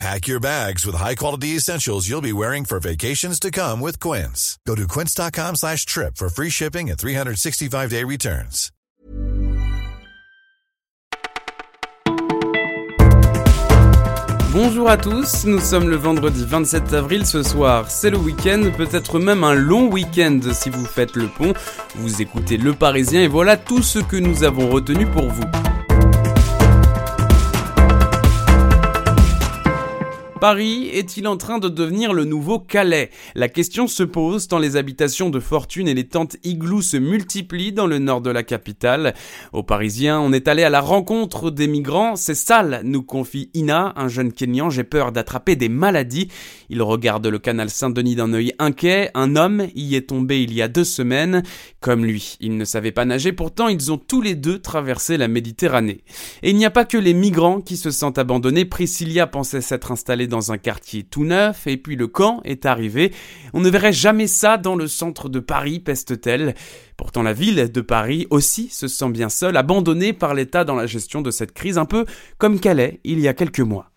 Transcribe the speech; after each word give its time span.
Pack 0.00 0.26
your 0.26 0.40
bags 0.40 0.84
with 0.84 0.96
high-quality 0.96 1.56
essentials 1.56 2.08
you'll 2.08 2.20
be 2.20 2.32
wearing 2.32 2.64
for 2.64 2.80
vacations 2.80 3.38
to 3.40 3.50
come 3.50 3.80
with 3.80 4.00
Quince. 4.00 4.58
Go 4.66 4.74
to 4.74 4.88
quince.com 4.88 5.56
slash 5.56 5.86
trip 5.86 6.16
for 6.16 6.28
free 6.28 6.50
shipping 6.50 6.90
and 6.90 6.98
365-day 6.98 8.04
returns. 8.04 8.70
Bonjour 14.52 14.88
à 14.88 14.96
tous, 14.96 15.46
nous 15.46 15.58
sommes 15.58 15.88
le 15.88 15.96
vendredi 15.96 16.44
27 16.46 16.92
avril 16.92 17.26
ce 17.26 17.42
soir, 17.42 17.90
c'est 17.90 18.10
le 18.10 18.18
week-end, 18.18 18.70
peut-être 18.76 19.18
même 19.18 19.42
un 19.42 19.54
long 19.54 19.88
week-end 19.88 20.38
si 20.52 20.70
vous 20.70 20.84
faites 20.84 21.16
le 21.16 21.26
pont. 21.26 21.54
Vous 21.96 22.22
écoutez 22.22 22.56
Le 22.56 22.72
Parisien 22.72 23.22
et 23.22 23.26
voilà 23.26 23.56
tout 23.56 23.82
ce 23.82 23.98
que 23.98 24.16
nous 24.16 24.44
avons 24.44 24.70
retenu 24.70 25.06
pour 25.06 25.28
vous. 25.28 25.42
Paris 30.44 30.90
est-il 30.92 31.26
en 31.26 31.38
train 31.38 31.58
de 31.58 31.70
devenir 31.70 32.12
le 32.12 32.26
nouveau 32.26 32.58
Calais? 32.58 33.08
La 33.34 33.48
question 33.48 33.86
se 33.86 34.02
pose 34.02 34.46
tant 34.46 34.58
les 34.58 34.76
habitations 34.76 35.30
de 35.30 35.40
fortune 35.40 35.88
et 35.88 35.94
les 35.94 36.06
tentes 36.06 36.36
igloos 36.44 36.82
se 36.82 36.98
multiplient 36.98 37.72
dans 37.72 37.86
le 37.86 37.98
nord 37.98 38.20
de 38.20 38.28
la 38.28 38.42
capitale. 38.42 39.14
Aux 39.54 39.62
Parisiens, 39.62 40.20
on 40.20 40.34
est 40.34 40.46
allé 40.46 40.62
à 40.62 40.68
la 40.68 40.82
rencontre 40.82 41.50
des 41.50 41.66
migrants. 41.66 42.14
C'est 42.14 42.34
sale, 42.34 42.82
nous 42.84 43.02
confie 43.02 43.48
Ina, 43.54 43.94
un 43.96 44.08
jeune 44.08 44.34
Kenyan. 44.34 44.68
J'ai 44.68 44.84
peur 44.84 45.12
d'attraper 45.12 45.56
des 45.56 45.70
maladies. 45.70 46.28
Il 46.68 46.82
regarde 46.82 47.26
le 47.26 47.38
canal 47.38 47.70
Saint-Denis 47.70 48.16
d'un 48.16 48.34
œil 48.34 48.52
inquiet. 48.58 49.10
Un 49.14 49.36
homme 49.36 49.68
y 49.74 49.94
est 49.94 50.10
tombé 50.10 50.42
il 50.42 50.52
y 50.52 50.60
a 50.60 50.68
deux 50.68 50.84
semaines. 50.84 51.42
Comme 51.80 52.04
lui, 52.04 52.36
il 52.40 52.58
ne 52.58 52.66
savait 52.66 52.92
pas 52.92 53.06
nager. 53.06 53.32
Pourtant, 53.32 53.68
ils 53.68 53.90
ont 53.90 53.98
tous 53.98 54.20
les 54.20 54.34
deux 54.34 54.58
traversé 54.58 55.16
la 55.16 55.28
Méditerranée. 55.28 56.02
Et 56.42 56.50
il 56.50 56.56
n'y 56.56 56.66
a 56.66 56.70
pas 56.70 56.84
que 56.84 56.98
les 56.98 57.14
migrants 57.14 57.62
qui 57.62 57.78
se 57.78 57.90
sentent 57.90 58.18
abandonnés. 58.18 58.66
Priscilla 58.66 59.26
pensait 59.26 59.62
s'être 59.62 59.90
installée 59.90 60.26
dans 60.26 60.33
un 60.40 60.58
quartier 60.58 61.02
tout 61.02 61.24
neuf, 61.24 61.66
et 61.66 61.76
puis 61.76 61.96
le 61.96 62.06
camp 62.06 62.40
est 62.44 62.66
arrivé. 62.66 63.12
On 63.52 63.60
ne 63.60 63.70
verrait 63.70 63.92
jamais 63.92 64.26
ça 64.26 64.56
dans 64.56 64.76
le 64.76 64.86
centre 64.86 65.28
de 65.28 65.40
Paris, 65.40 65.80
peste-t-elle. 65.80 66.54
Pourtant 66.96 67.22
la 67.22 67.32
ville 67.32 67.70
de 67.72 67.80
Paris 67.80 68.26
aussi 68.30 68.68
se 68.68 68.88
sent 68.88 69.10
bien 69.10 69.28
seule, 69.28 69.56
abandonnée 69.56 70.12
par 70.12 70.34
l'État 70.34 70.64
dans 70.64 70.76
la 70.76 70.86
gestion 70.86 71.22
de 71.22 71.30
cette 71.30 71.52
crise, 71.52 71.78
un 71.78 71.86
peu 71.86 72.04
comme 72.38 72.60
Calais 72.60 73.00
il 73.04 73.20
y 73.20 73.28
a 73.28 73.34
quelques 73.34 73.60
mois. 73.60 73.93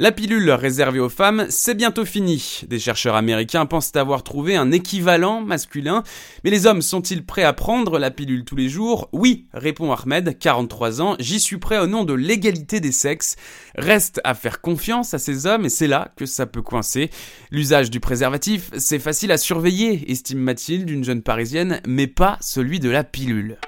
La 0.00 0.12
pilule 0.12 0.52
réservée 0.52 1.00
aux 1.00 1.08
femmes, 1.08 1.46
c'est 1.48 1.74
bientôt 1.74 2.04
fini. 2.04 2.60
Des 2.68 2.78
chercheurs 2.78 3.16
américains 3.16 3.66
pensent 3.66 3.96
avoir 3.96 4.22
trouvé 4.22 4.54
un 4.54 4.70
équivalent 4.70 5.40
masculin. 5.40 6.04
Mais 6.44 6.50
les 6.50 6.66
hommes 6.66 6.82
sont-ils 6.82 7.26
prêts 7.26 7.42
à 7.42 7.52
prendre 7.52 7.98
la 7.98 8.12
pilule 8.12 8.44
tous 8.44 8.54
les 8.54 8.68
jours? 8.68 9.08
Oui, 9.12 9.48
répond 9.52 9.90
Ahmed, 9.90 10.38
43 10.38 11.02
ans, 11.02 11.16
j'y 11.18 11.40
suis 11.40 11.56
prêt 11.56 11.80
au 11.80 11.88
nom 11.88 12.04
de 12.04 12.14
l'égalité 12.14 12.78
des 12.78 12.92
sexes. 12.92 13.34
Reste 13.74 14.20
à 14.22 14.34
faire 14.34 14.60
confiance 14.60 15.14
à 15.14 15.18
ces 15.18 15.46
hommes 15.46 15.64
et 15.64 15.68
c'est 15.68 15.88
là 15.88 16.12
que 16.14 16.26
ça 16.26 16.46
peut 16.46 16.62
coincer. 16.62 17.10
L'usage 17.50 17.90
du 17.90 17.98
préservatif, 17.98 18.70
c'est 18.78 19.00
facile 19.00 19.32
à 19.32 19.36
surveiller, 19.36 20.08
estime 20.12 20.38
Mathilde, 20.38 20.88
une 20.90 21.02
jeune 21.02 21.22
parisienne, 21.22 21.80
mais 21.88 22.06
pas 22.06 22.38
celui 22.40 22.78
de 22.78 22.88
la 22.88 23.02
pilule. 23.02 23.58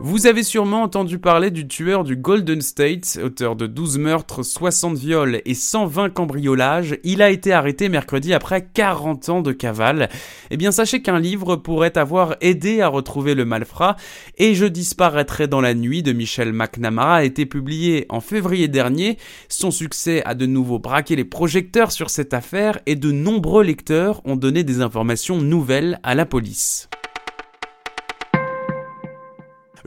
Vous 0.00 0.28
avez 0.28 0.44
sûrement 0.44 0.84
entendu 0.84 1.18
parler 1.18 1.50
du 1.50 1.66
tueur 1.66 2.04
du 2.04 2.14
Golden 2.14 2.60
State, 2.60 3.18
auteur 3.20 3.56
de 3.56 3.66
12 3.66 3.98
meurtres, 3.98 4.44
60 4.44 4.96
viols 4.96 5.42
et 5.44 5.54
120 5.54 6.10
cambriolages. 6.10 6.96
Il 7.02 7.20
a 7.20 7.30
été 7.30 7.52
arrêté 7.52 7.88
mercredi 7.88 8.32
après 8.32 8.64
40 8.72 9.28
ans 9.28 9.42
de 9.42 9.50
cavale. 9.50 10.08
Eh 10.50 10.56
bien, 10.56 10.70
sachez 10.70 11.02
qu'un 11.02 11.18
livre 11.18 11.56
pourrait 11.56 11.98
avoir 11.98 12.36
aidé 12.40 12.80
à 12.80 12.86
retrouver 12.86 13.34
le 13.34 13.44
malfrat 13.44 13.96
et 14.36 14.54
Je 14.54 14.66
disparaîtrai 14.66 15.48
dans 15.48 15.60
la 15.60 15.74
nuit 15.74 16.04
de 16.04 16.12
Michel 16.12 16.52
McNamara 16.52 17.16
a 17.16 17.24
été 17.24 17.44
publié 17.44 18.06
en 18.08 18.20
février 18.20 18.68
dernier. 18.68 19.18
Son 19.48 19.72
succès 19.72 20.22
a 20.24 20.36
de 20.36 20.46
nouveau 20.46 20.78
braqué 20.78 21.16
les 21.16 21.24
projecteurs 21.24 21.90
sur 21.90 22.08
cette 22.08 22.34
affaire 22.34 22.78
et 22.86 22.94
de 22.94 23.10
nombreux 23.10 23.64
lecteurs 23.64 24.22
ont 24.24 24.36
donné 24.36 24.62
des 24.62 24.80
informations 24.80 25.38
nouvelles 25.38 25.98
à 26.04 26.14
la 26.14 26.24
police. 26.24 26.88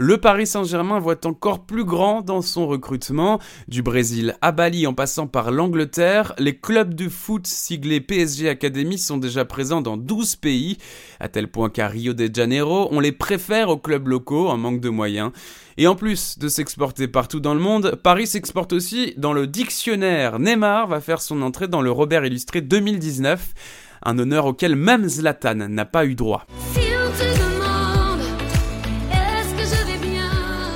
Le 0.03 0.17
Paris 0.17 0.47
Saint-Germain 0.47 0.97
voit 0.97 1.27
encore 1.27 1.63
plus 1.63 1.85
grand 1.85 2.23
dans 2.23 2.41
son 2.41 2.65
recrutement. 2.65 3.39
Du 3.67 3.83
Brésil 3.83 4.35
à 4.41 4.51
Bali 4.51 4.87
en 4.87 4.95
passant 4.95 5.27
par 5.27 5.51
l'Angleterre, 5.51 6.33
les 6.39 6.57
clubs 6.57 6.95
de 6.95 7.07
foot 7.07 7.45
siglés 7.45 8.01
PSG 8.01 8.49
Academy 8.49 8.97
sont 8.97 9.19
déjà 9.19 9.45
présents 9.45 9.81
dans 9.81 9.97
12 9.97 10.37
pays, 10.37 10.79
à 11.19 11.29
tel 11.29 11.49
point 11.49 11.69
qu'à 11.69 11.87
Rio 11.87 12.13
de 12.13 12.27
Janeiro, 12.33 12.87
on 12.89 12.99
les 12.99 13.11
préfère 13.11 13.69
aux 13.69 13.77
clubs 13.77 14.07
locaux 14.07 14.49
en 14.49 14.57
manque 14.57 14.81
de 14.81 14.89
moyens. 14.89 15.31
Et 15.77 15.85
en 15.85 15.93
plus 15.93 16.39
de 16.39 16.47
s'exporter 16.47 17.07
partout 17.07 17.39
dans 17.39 17.53
le 17.53 17.59
monde, 17.59 17.93
Paris 18.01 18.25
s'exporte 18.25 18.73
aussi 18.73 19.13
dans 19.17 19.33
le 19.33 19.45
dictionnaire. 19.45 20.39
Neymar 20.39 20.87
va 20.87 20.99
faire 20.99 21.21
son 21.21 21.43
entrée 21.43 21.67
dans 21.67 21.83
le 21.83 21.91
Robert 21.91 22.25
Illustré 22.25 22.61
2019, 22.61 23.53
un 24.01 24.17
honneur 24.17 24.47
auquel 24.47 24.75
même 24.75 25.07
Zlatan 25.07 25.69
n'a 25.69 25.85
pas 25.85 26.07
eu 26.07 26.15
droit. 26.15 26.47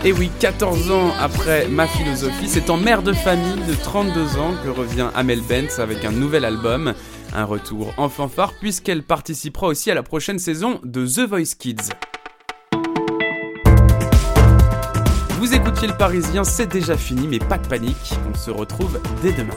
Et 0.06 0.12
oui, 0.12 0.30
14 0.40 0.92
ans 0.92 1.12
après 1.20 1.68
ma 1.68 1.88
philosophie, 1.88 2.48
c'est 2.48 2.70
en 2.70 2.78
mère 2.78 3.02
de 3.02 3.12
famille 3.12 3.66
de 3.68 3.74
32 3.74 4.38
ans 4.38 4.54
que 4.64 4.70
revient 4.70 5.10
Amel 5.16 5.42
Bent 5.42 5.80
avec 5.80 6.06
un 6.06 6.12
nouvel 6.12 6.46
album. 6.46 6.94
Un 7.34 7.44
retour 7.44 7.92
en 7.98 8.08
fanfare 8.08 8.54
puisqu'elle 8.60 9.02
participera 9.02 9.66
aussi 9.66 9.90
à 9.90 9.96
la 9.96 10.04
prochaine 10.04 10.38
saison 10.38 10.80
de 10.84 11.08
The 11.08 11.28
Voice 11.28 11.56
Kids. 11.58 11.90
Vous 15.40 15.56
écoutiez 15.56 15.88
le 15.88 15.98
Parisien, 15.98 16.44
c'est 16.44 16.72
déjà 16.72 16.96
fini, 16.96 17.28
mais 17.28 17.40
pas 17.40 17.58
de 17.58 17.68
panique, 17.68 18.14
on 18.32 18.38
se 18.38 18.52
retrouve 18.52 19.02
dès 19.24 19.32
demain. 19.32 19.56